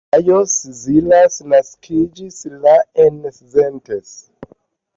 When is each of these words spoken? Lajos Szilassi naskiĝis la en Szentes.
Lajos 0.13 0.53
Szilassi 0.77 1.43
naskiĝis 1.51 2.39
la 2.63 2.75
en 3.07 3.21
Szentes. 3.37 4.19